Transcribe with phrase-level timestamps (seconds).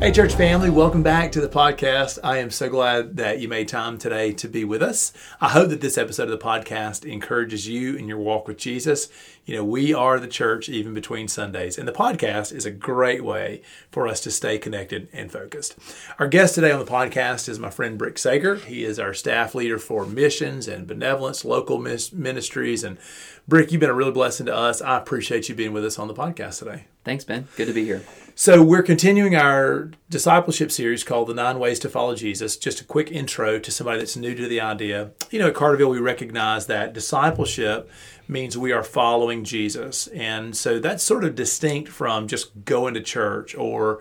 [0.00, 2.20] Hey, church family, welcome back to the podcast.
[2.22, 5.12] I am so glad that you made time today to be with us.
[5.40, 9.08] I hope that this episode of the podcast encourages you in your walk with Jesus.
[9.44, 13.24] You know, we are the church even between Sundays, and the podcast is a great
[13.24, 15.76] way for us to stay connected and focused.
[16.20, 18.54] Our guest today on the podcast is my friend Brick Sager.
[18.54, 22.84] He is our staff leader for missions and benevolence, local ministries.
[22.84, 22.98] And
[23.48, 24.82] Brick, you've been a really blessing to us.
[24.82, 26.84] I appreciate you being with us on the podcast today.
[27.02, 27.48] Thanks, Ben.
[27.56, 28.02] Good to be here.
[28.34, 32.58] So, we're continuing our discipleship series called The Nine Ways to Follow Jesus.
[32.58, 35.12] Just a quick intro to somebody that's new to the idea.
[35.30, 37.90] You know, at Carterville, we recognize that discipleship
[38.28, 40.08] means we are following Jesus.
[40.08, 44.00] And so that's sort of distinct from just going to church or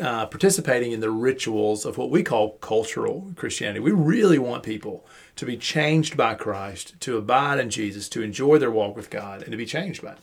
[0.00, 3.80] uh, participating in the rituals of what we call cultural Christianity.
[3.80, 5.06] We really want people
[5.40, 9.42] to be changed by Christ, to abide in Jesus, to enjoy their walk with God,
[9.42, 10.18] and to be changed by it.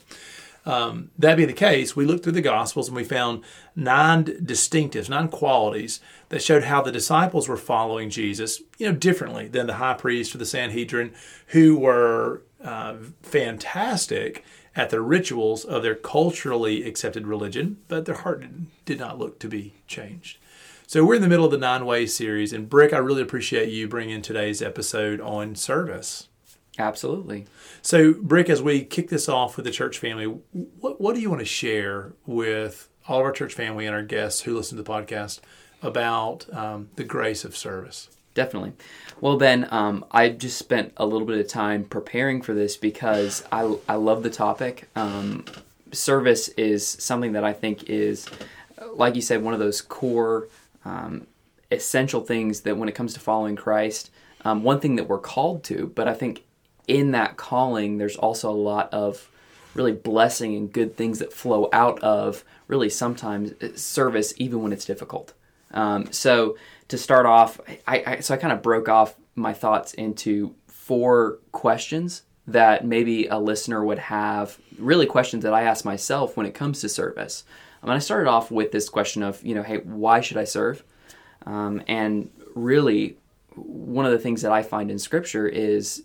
[0.64, 3.42] Um, that being the case, we looked through the Gospels and we found
[3.74, 9.48] nine distinctives, nine qualities that showed how the disciples were following Jesus, you know, differently
[9.48, 11.12] than the high priest or the Sanhedrin,
[11.48, 14.44] who were uh, fantastic
[14.76, 18.44] at the rituals of their culturally accepted religion, but their heart
[18.84, 20.38] did not look to be changed.
[20.88, 23.68] So we're in the middle of the nine ways series, and Brick, I really appreciate
[23.68, 26.28] you bringing today's episode on service.
[26.78, 27.44] Absolutely.
[27.82, 31.28] So, Brick, as we kick this off with the church family, what, what do you
[31.28, 34.82] want to share with all of our church family and our guests who listen to
[34.82, 35.40] the podcast
[35.82, 38.08] about um, the grace of service?
[38.32, 38.72] Definitely.
[39.20, 43.44] Well, Ben, um, I just spent a little bit of time preparing for this because
[43.52, 44.88] I, I love the topic.
[44.96, 45.44] Um,
[45.92, 48.24] service is something that I think is,
[48.94, 50.48] like you said, one of those core
[50.88, 51.26] um,
[51.70, 54.10] essential things that when it comes to following Christ,
[54.44, 56.44] um, one thing that we're called to, but I think
[56.86, 59.30] in that calling, there's also a lot of
[59.74, 64.84] really blessing and good things that flow out of really sometimes service, even when it's
[64.84, 65.34] difficult.
[65.72, 66.56] Um, so
[66.88, 71.38] to start off, I, I so I kind of broke off my thoughts into four
[71.52, 74.58] questions that maybe a listener would have.
[74.78, 77.44] Really, questions that I ask myself when it comes to service.
[77.82, 80.44] Um, and I started off with this question of, you know, hey, why should I
[80.44, 80.82] serve?
[81.46, 83.16] Um, and really,
[83.54, 86.02] one of the things that I find in Scripture is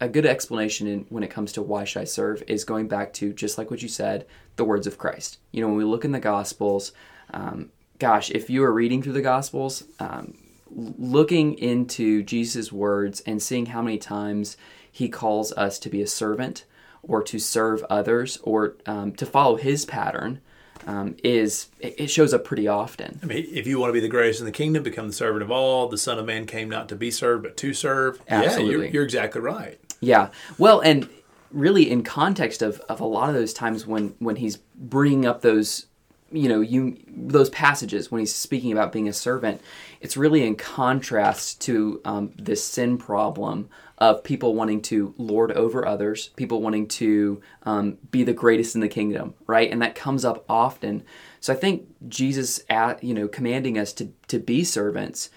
[0.00, 3.12] a good explanation in, when it comes to why should I serve is going back
[3.14, 4.26] to just like what you said,
[4.56, 5.38] the words of Christ.
[5.50, 6.92] You know, when we look in the Gospels,
[7.32, 10.38] um, gosh, if you are reading through the Gospels, um,
[10.70, 14.56] looking into Jesus' words and seeing how many times
[14.90, 16.64] he calls us to be a servant
[17.02, 20.40] or to serve others or um, to follow his pattern.
[20.86, 23.20] Um, is it shows up pretty often.
[23.22, 25.42] I mean, if you want to be the greatest in the kingdom, become the servant
[25.42, 25.88] of all.
[25.88, 28.20] The Son of Man came not to be served, but to serve.
[28.28, 29.78] Absolutely, yeah, you're, you're exactly right.
[30.00, 30.28] Yeah.
[30.56, 31.08] Well, and
[31.50, 35.40] really in context of, of a lot of those times when when he's bringing up
[35.40, 35.86] those
[36.30, 39.60] you know you those passages when he's speaking about being a servant
[40.00, 43.68] it's really in contrast to um, this sin problem
[43.98, 48.80] of people wanting to lord over others people wanting to um, be the greatest in
[48.80, 51.02] the kingdom right and that comes up often
[51.40, 55.30] so i think jesus at, you know commanding us to, to be servants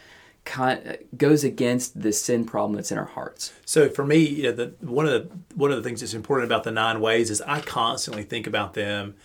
[1.17, 3.53] goes against the sin problem that's in our hearts.
[3.65, 6.47] So for me, you know, the, one of the one of the things that's important
[6.47, 9.15] about the nine ways is I constantly think about them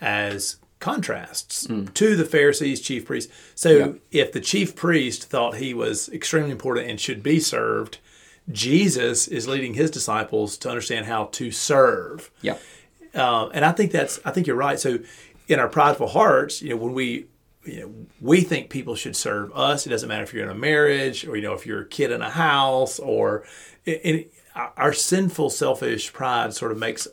[0.00, 1.92] as contrasts mm.
[1.94, 3.32] to the Pharisees, chief priests.
[3.54, 4.22] So yeah.
[4.24, 7.98] if the chief priest thought he was extremely important and should be served,
[8.50, 12.30] Jesus is leading his disciples to understand how to serve.
[12.42, 12.58] Yeah.
[13.14, 14.78] Uh, and I think that's I think you're right.
[14.78, 14.98] So
[15.48, 17.26] in our prideful hearts, you know, when we
[17.64, 19.86] you know, we think people should serve us.
[19.86, 22.10] It doesn't matter if you're in a marriage or, you know, if you're a kid
[22.10, 23.44] in a house or
[23.86, 27.08] in, our sinful, selfish pride sort of makes,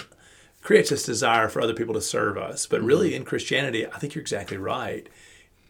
[0.61, 2.65] creates this desire for other people to serve us.
[2.67, 3.17] But really mm-hmm.
[3.17, 5.07] in Christianity, I think you're exactly right.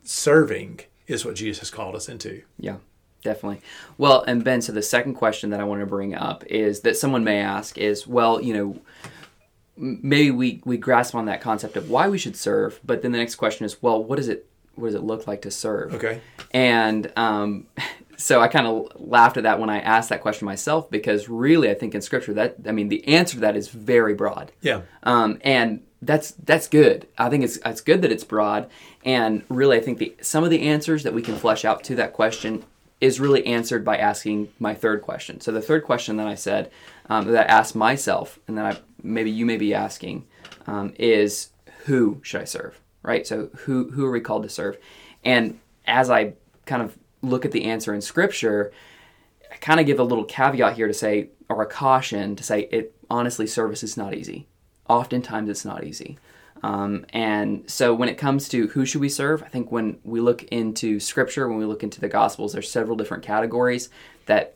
[0.03, 2.41] Serving is what Jesus has called us into.
[2.59, 2.77] Yeah.
[3.23, 3.62] Definitely.
[3.97, 6.97] Well, and Ben, so the second question that I want to bring up is that
[6.97, 8.81] someone may ask is, well, you know,
[9.77, 13.18] maybe we, we grasp on that concept of why we should serve, but then the
[13.18, 15.94] next question is, well, what does it what does it look like to serve?
[15.95, 16.21] Okay.
[16.51, 17.68] And um,
[18.18, 21.69] so I kind of laughed at that when I asked that question myself because really
[21.69, 24.51] I think in scripture that I mean the answer to that is very broad.
[24.62, 24.81] Yeah.
[25.03, 27.07] Um, and that's that's good.
[27.18, 28.69] I think it's it's good that it's broad,
[29.06, 31.95] and really I think the some of the answers that we can flesh out to
[31.95, 32.63] that question
[33.01, 35.42] is really answered by asking my third question.
[35.42, 36.71] So the third question that I said
[37.09, 40.25] um, that I asked myself, and that I maybe you may be asking,
[40.68, 41.50] um, is
[41.86, 42.80] who should I serve?
[43.03, 43.25] right?
[43.25, 44.77] So who who are we called to serve?
[45.24, 46.33] And as I
[46.65, 48.71] kind of look at the answer in Scripture,
[49.51, 52.62] I kind of give a little caveat here to say, or a caution to say,
[52.71, 54.47] it honestly, service is not easy.
[54.88, 56.18] Oftentimes, it's not easy.
[56.63, 60.19] Um, and so, when it comes to who should we serve, I think when we
[60.19, 63.89] look into Scripture, when we look into the Gospels, there's several different categories
[64.27, 64.55] that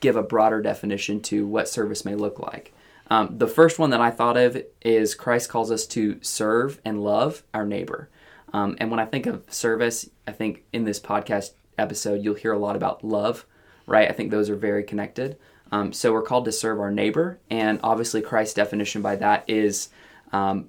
[0.00, 2.72] give a broader definition to what service may look like.
[3.10, 7.04] Um, the first one that I thought of is Christ calls us to serve and
[7.04, 8.08] love our neighbor.
[8.52, 12.52] Um, and when I think of service, I think in this podcast episode, you'll hear
[12.52, 13.46] a lot about love,
[13.86, 14.08] right?
[14.08, 15.36] I think those are very connected.
[15.70, 17.38] Um, so we're called to serve our neighbor.
[17.50, 19.88] And obviously, Christ's definition by that is
[20.32, 20.68] um,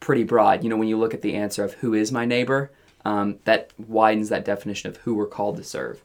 [0.00, 0.64] pretty broad.
[0.64, 2.72] You know, when you look at the answer of who is my neighbor,
[3.04, 6.02] um, that widens that definition of who we're called to serve.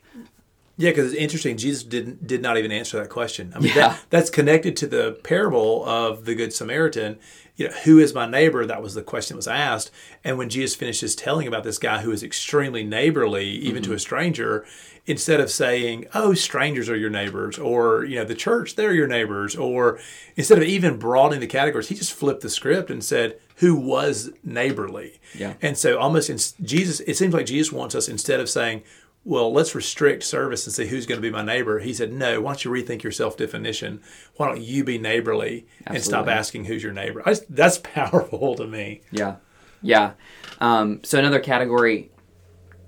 [0.77, 1.55] Yeah, because it's interesting.
[1.57, 3.53] Jesus didn't did not even answer that question.
[3.55, 3.89] I mean, Yeah.
[3.89, 7.17] that, that's connected to the parable of the Good Samaritan.
[7.55, 8.65] You know, who is my neighbor?
[8.65, 9.89] That was the question that was asked.
[10.25, 13.95] And when Jesus finishes telling about this guy who is extremely neighborly, even to mm-hmm.
[13.95, 14.65] a stranger,
[15.05, 19.07] instead of saying, "Oh, strangers are your neighbors," or you know, the church they're your
[19.07, 19.99] neighbors, or
[20.35, 24.31] instead of even broadening the categories, he just flipped the script and said, "Who was
[24.43, 25.53] neighborly?" Yeah.
[25.61, 28.83] And so, almost in Jesus, it seems like Jesus wants us instead of saying,
[29.25, 31.79] well, let's restrict service and see who's going to be my neighbor.
[31.79, 34.01] He said, no, why don't you rethink your self definition?
[34.35, 37.23] Why don't you be neighborly and stop asking who's your neighbor?
[37.25, 39.01] I just, that's powerful to me.
[39.11, 39.37] Yeah,
[39.81, 40.13] yeah.
[40.61, 42.11] Um, so another category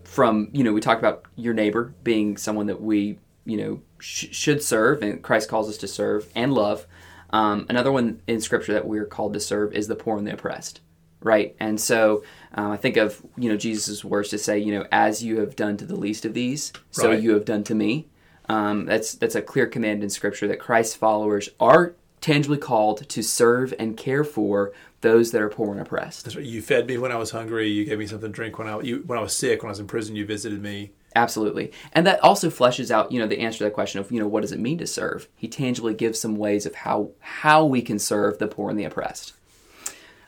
[0.04, 4.28] from you know we talked about your neighbor being someone that we you know sh-
[4.32, 6.86] should serve, and Christ calls us to serve and love.
[7.32, 10.34] Um, another one in Scripture that we're called to serve is the poor and the
[10.34, 10.82] oppressed,
[11.28, 11.56] right?
[11.60, 12.24] And so
[12.56, 15.56] um, I think of you know Jesus' words to say, you know, as you have
[15.56, 17.22] done to the least of these, so Right.
[17.22, 18.08] you have done to me.
[18.50, 23.22] Um, that's that's a clear command in Scripture that Christ's followers are tangibly called to
[23.22, 24.72] serve and care for
[25.02, 26.24] those that are poor and oppressed.
[26.24, 26.46] That's right.
[26.46, 27.68] You fed me when I was hungry.
[27.70, 29.62] You gave me something to drink when I, you, when I was sick.
[29.62, 30.92] When I was in prison, you visited me.
[31.16, 31.72] Absolutely.
[31.94, 34.28] And that also fleshes out, you know, the answer to that question of, you know,
[34.28, 35.28] what does it mean to serve?
[35.36, 38.84] He tangibly gives some ways of how how we can serve the poor and the
[38.86, 39.34] oppressed.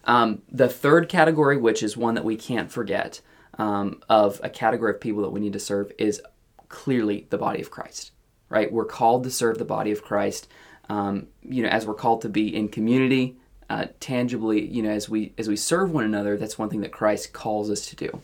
[0.05, 3.21] Um, the third category, which is one that we can't forget,
[3.57, 6.21] um, of a category of people that we need to serve, is
[6.69, 8.11] clearly the body of Christ.
[8.49, 8.71] Right?
[8.71, 10.47] We're called to serve the body of Christ.
[10.89, 13.37] Um, you know, as we're called to be in community,
[13.69, 16.91] uh, tangibly, you know, as we as we serve one another, that's one thing that
[16.91, 18.21] Christ calls us to do.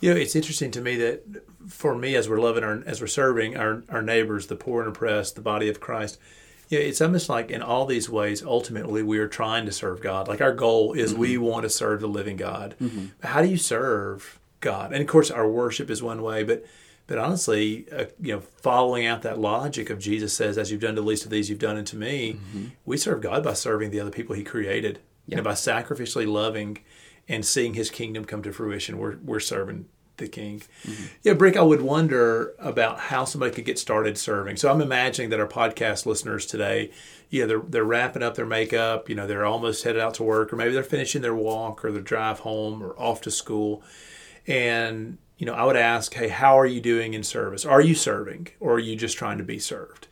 [0.00, 1.24] You know, it's interesting to me that
[1.68, 4.94] for me, as we're loving our, as we're serving our, our neighbors, the poor and
[4.94, 6.18] oppressed, the body of Christ,
[6.70, 10.28] yeah, it's almost like in all these ways, ultimately, we are trying to serve God.
[10.28, 11.42] Like our goal is we mm-hmm.
[11.42, 12.76] want to serve the living God.
[12.80, 13.06] Mm-hmm.
[13.20, 14.92] But how do you serve God?
[14.92, 16.64] And of course, our worship is one way, but
[17.08, 20.94] but honestly, uh, you know, following out that logic of Jesus says, "As you've done
[20.94, 22.66] to the least of these, you've done it to me." Mm-hmm.
[22.84, 26.78] We serve God by serving the other people He created, you know, by sacrificially loving
[27.28, 28.96] and seeing His kingdom come to fruition.
[28.96, 29.86] We're we're serving
[30.20, 30.60] the King.
[30.84, 31.04] Mm-hmm.
[31.22, 34.56] Yeah, Brick, I would wonder about how somebody could get started serving.
[34.56, 36.90] So I'm imagining that our podcast listeners today,
[37.28, 40.22] you know, they're, they're wrapping up their makeup, you know, they're almost headed out to
[40.22, 43.82] work, or maybe they're finishing their walk or their drive home or off to school.
[44.46, 47.64] And, you know, I would ask, hey, how are you doing in service?
[47.64, 50.06] Are you serving or are you just trying to be served?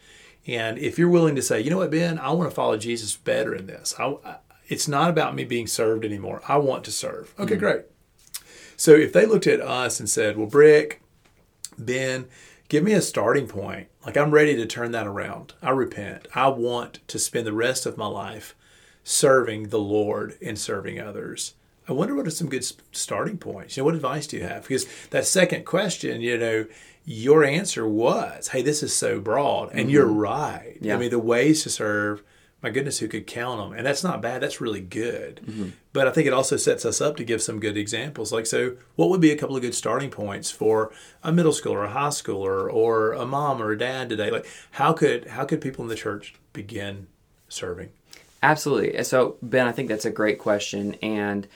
[0.46, 3.16] And if you're willing to say, you know what, Ben, I want to follow Jesus
[3.16, 3.94] better in this.
[3.98, 4.36] I, I-
[4.68, 6.42] it's not about me being served anymore.
[6.46, 7.34] I want to serve.
[7.38, 7.60] Okay, mm-hmm.
[7.60, 7.82] great.
[8.78, 11.02] So if they looked at us and said, well, Brick,
[11.76, 12.26] Ben,
[12.68, 13.88] give me a starting point.
[14.06, 15.52] Like I'm ready to turn that around.
[15.60, 16.28] I repent.
[16.34, 18.54] I want to spend the rest of my life
[19.02, 21.54] serving the Lord and serving others.
[21.88, 23.76] I wonder what are some good starting points.
[23.76, 24.62] You know, what advice do you have?
[24.62, 26.66] Because that second question, you know,
[27.04, 30.18] your answer was, "Hey, this is so broad," and you're mm-hmm.
[30.18, 30.76] right.
[30.80, 30.94] Yeah.
[30.94, 32.22] I mean, the ways to serve.
[32.60, 33.78] My goodness, who could count them?
[33.78, 34.42] And that's not bad.
[34.42, 35.40] That's really good.
[35.92, 38.32] But I think it also sets us up to give some good examples.
[38.32, 41.84] Like, so what would be a couple of good starting points for a middle schooler,
[41.84, 44.30] a high schooler, or a mom or a dad today?
[44.30, 47.06] Like, how could how could people in the church begin
[47.48, 47.90] serving?
[48.42, 49.02] Absolutely.
[49.04, 50.94] So, Ben, I think that's a great question.
[51.02, 51.46] And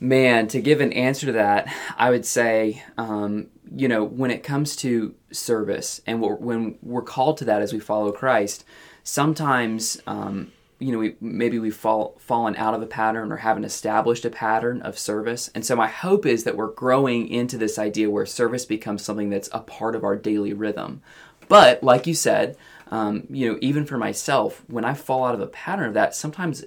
[0.00, 4.42] man, to give an answer to that, I would say, um, you know, when it
[4.42, 8.64] comes to service and when we're called to that as we follow Christ,
[9.08, 13.64] sometimes, um, you know, we, maybe we've fall, fallen out of a pattern or haven't
[13.64, 15.50] established a pattern of service.
[15.54, 19.30] And so, my hope is that we're growing into this idea where service becomes something
[19.30, 21.00] that's a part of our daily rhythm.
[21.48, 22.56] But, like you said,
[22.90, 26.14] um, you know, even for myself, when I fall out of a pattern of that,
[26.14, 26.64] sometimes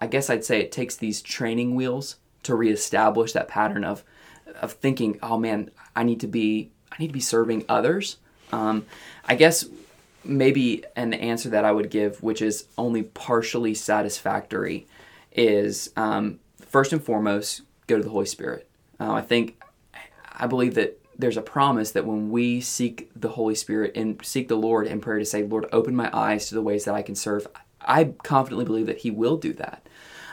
[0.00, 4.04] I guess I'd say it takes these training wheels to reestablish that pattern of
[4.60, 8.18] of thinking, oh man, I need to be I need to be serving others.
[8.52, 8.86] Um,
[9.26, 9.64] I guess
[10.24, 14.86] maybe an answer that I would give, which is only partially satisfactory,
[15.32, 18.68] is um, first and foremost go to the Holy Spirit.
[18.98, 19.62] Uh, I think,
[20.32, 24.48] I believe that there's a promise that when we seek the Holy Spirit and seek
[24.48, 27.02] the Lord in prayer to say, Lord, open my eyes to the ways that I
[27.02, 27.46] can serve,
[27.80, 29.86] I confidently believe that He will do that.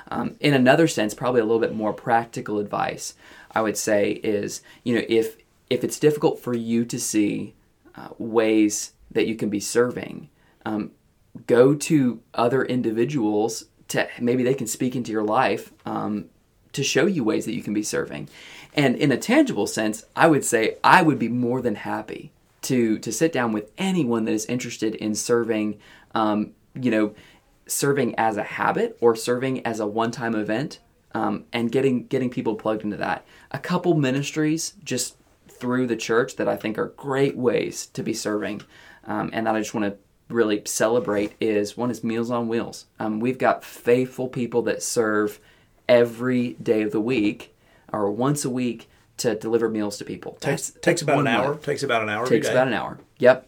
[0.09, 3.15] Um, in another sense, probably a little bit more practical advice,
[3.51, 5.37] I would say is, you know, if
[5.69, 7.53] if it's difficult for you to see
[7.95, 10.29] uh, ways that you can be serving,
[10.65, 10.91] um,
[11.47, 16.25] go to other individuals to maybe they can speak into your life um,
[16.73, 18.29] to show you ways that you can be serving.
[18.73, 22.31] And in a tangible sense, I would say I would be more than happy
[22.63, 25.79] to to sit down with anyone that is interested in serving.
[26.13, 27.15] Um, you know,
[27.65, 30.79] serving as a habit or serving as a one-time event,
[31.13, 33.25] um, and getting getting people plugged into that.
[33.51, 35.15] A couple ministries just
[35.49, 38.61] through the church that I think are great ways to be serving,
[39.07, 42.85] um, and that I just want to really celebrate is one is Meals on Wheels.
[42.99, 45.39] Um, we've got faithful people that serve
[45.87, 47.55] every day of the week
[47.91, 50.37] or once a week to deliver meals to people.
[50.39, 51.53] Takes takes about an hour.
[51.53, 51.59] Way.
[51.59, 52.27] Takes about an hour.
[52.27, 52.99] Takes about an hour.
[53.17, 53.47] Yep.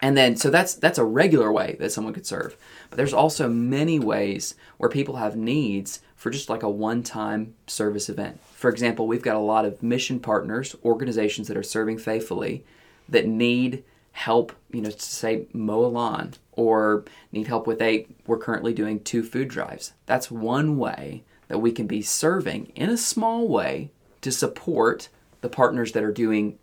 [0.00, 2.56] And then so that's that's a regular way that someone could serve.
[2.90, 8.08] But there's also many ways where people have needs for just like a one-time service
[8.08, 8.40] event.
[8.52, 12.64] For example, we've got a lot of mission partners, organizations that are serving faithfully
[13.08, 13.84] that need
[14.18, 18.74] help, you know, to say mow a lawn or need help with a we're currently
[18.74, 19.92] doing two food drives.
[20.06, 25.08] That's one way that we can be serving in a small way to support
[25.40, 26.58] the partners that are doing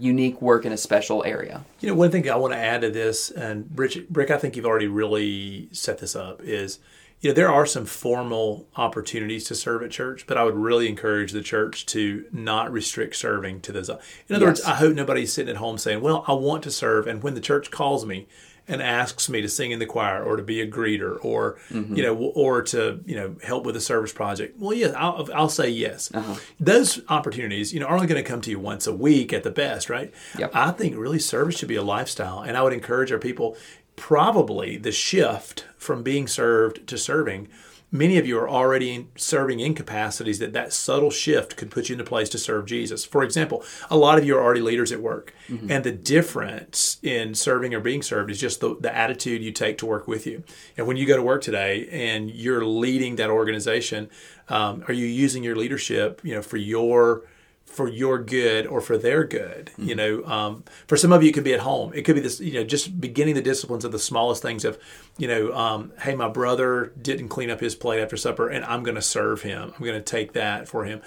[0.00, 1.66] unique work in a special area.
[1.80, 4.56] You know, one thing I want to add to this, and Rich, Brick, I think
[4.56, 6.78] you've already really set this up, is
[7.26, 10.88] you know there are some formal opportunities to serve at church, but I would really
[10.88, 13.88] encourage the church to not restrict serving to those.
[13.88, 13.96] In
[14.36, 14.60] other yes.
[14.60, 17.34] words, I hope nobody's sitting at home saying, "Well, I want to serve," and when
[17.34, 18.28] the church calls me,
[18.68, 21.96] and asks me to sing in the choir or to be a greeter or mm-hmm.
[21.96, 25.48] you know or to you know help with a service project well yes i'll, I'll
[25.48, 26.34] say yes uh-huh.
[26.58, 29.44] those opportunities you know are only going to come to you once a week at
[29.44, 30.50] the best right yep.
[30.52, 33.56] i think really service should be a lifestyle and i would encourage our people
[33.96, 37.48] probably the shift from being served to serving
[37.90, 41.94] many of you are already serving in capacities that that subtle shift could put you
[41.94, 43.04] into place to serve Jesus.
[43.04, 45.70] For example, a lot of you are already leaders at work, mm-hmm.
[45.70, 49.78] and the difference in serving or being served is just the, the attitude you take
[49.78, 50.42] to work with you.
[50.76, 54.10] And when you go to work today and you're leading that organization,
[54.48, 57.24] um, are you using your leadership, you know, for your
[57.66, 59.66] for your good or for their good.
[59.72, 59.88] Mm-hmm.
[59.88, 61.92] You know, um, for some of you, it could be at home.
[61.94, 64.78] It could be this, you know, just beginning the disciplines of the smallest things of,
[65.18, 68.82] you know, um, hey, my brother didn't clean up his plate after supper and I'm
[68.82, 69.74] going to serve him.
[69.76, 71.02] I'm going to take that for him.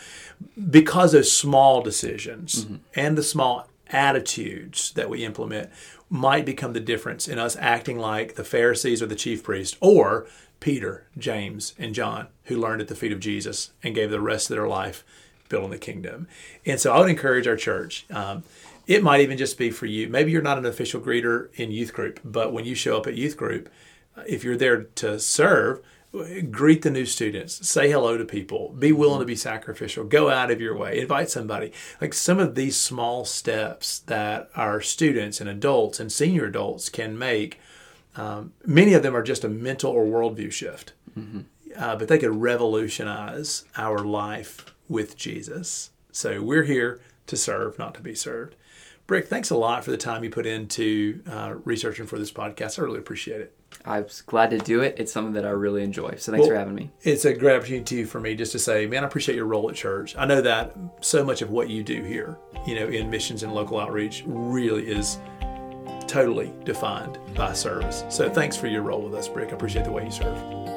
[0.70, 2.76] Because of small decisions mm-hmm.
[2.94, 5.72] and the small attitudes that we implement
[6.10, 10.28] might become the difference in us acting like the Pharisees or the chief priest or
[10.60, 14.50] Peter, James, and John, who learned at the feet of Jesus and gave the rest
[14.50, 15.04] of their life
[15.50, 16.28] building the kingdom.
[16.66, 18.06] And so I would encourage our church.
[18.10, 18.44] Um,
[18.88, 20.08] it might even just be for you.
[20.08, 23.16] Maybe you're not an official greeter in youth group, but when you show up at
[23.16, 23.70] youth group,
[24.18, 25.82] uh, if you're there to serve,
[26.50, 30.50] greet the new students, say hello to people, be willing to be sacrificial, go out
[30.50, 31.72] of your way, invite somebody.
[32.02, 37.18] Like some of these small steps that our students and adults and senior adults can
[37.18, 37.60] make,
[38.16, 40.94] um, many of them are just a mental or worldview shift.
[41.18, 41.42] Mm-hmm.
[41.78, 45.92] Uh, but they could revolutionize our life with Jesus.
[46.12, 48.56] So we're here to serve, not to be served.
[49.08, 52.78] Brick, thanks a lot for the time you put into uh, researching for this podcast.
[52.78, 53.56] I really appreciate it.
[53.86, 54.96] I was glad to do it.
[55.00, 56.16] It's something that I really enjoy.
[56.18, 56.92] So thanks well, for having me.
[57.02, 59.76] It's a great opportunity for me just to say, man, I appreciate your role at
[59.76, 60.16] church.
[60.16, 63.54] I know that so much of what you do here, you know, in missions and
[63.54, 65.18] local outreach really is
[66.08, 68.04] totally defined by service.
[68.10, 69.50] So thanks for your role with us, Brick.
[69.50, 70.69] I appreciate the way you serve.